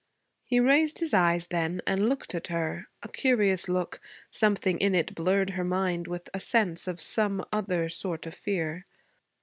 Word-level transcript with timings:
He 0.43 0.59
raised 0.59 0.97
his 0.97 1.13
eyes 1.13 1.45
then 1.49 1.79
and 1.85 2.09
looked 2.09 2.33
at 2.33 2.47
her; 2.47 2.87
a 3.03 3.07
curious 3.07 3.69
look. 3.69 4.01
Something 4.31 4.79
in 4.79 4.95
it 4.95 5.13
blurred 5.13 5.51
her 5.51 5.63
mind 5.63 6.07
with 6.07 6.27
a 6.33 6.39
sense 6.39 6.87
of 6.87 6.99
some 6.99 7.45
other 7.53 7.87
sort 7.87 8.25
of 8.25 8.33
fear. 8.33 8.83